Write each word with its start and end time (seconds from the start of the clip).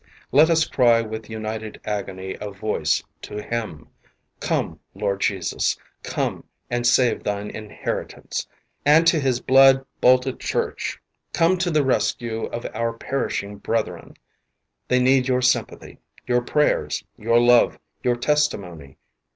Let 0.31 0.49
us 0.49 0.65
cry 0.65 1.03
with 1.03 1.29
united 1.29 1.79
agony 1.85 2.35
of 2.37 2.57
voice 2.57 3.03
to 3.21 3.39
Him: 3.39 3.87
"Come, 4.39 4.79
Lord 4.95 5.21
Jesus, 5.21 5.77
come 6.01 6.45
and 6.71 6.87
save 6.87 7.21
thine 7.23 7.51
inheritance," 7.51 8.47
and 8.83 9.05
to 9.05 9.19
His 9.19 9.39
blood 9.41 9.85
boltight 10.01 10.39
Church: 10.39 10.99
"Come 11.33 11.55
to 11.59 11.69
the 11.69 11.85
rescue 11.85 12.45
of 12.47 12.65
our 12.73 12.93
perishing 12.93 13.57
brethren. 13.57 14.15
They 14.87 14.97
need 14.97 15.27
your 15.27 15.43
sympathy, 15.43 15.99
your 16.25 16.41
prayers, 16.41 17.03
your 17.15 17.39
love, 17.39 17.77
your 18.01 18.15
testimony. 18.15 18.97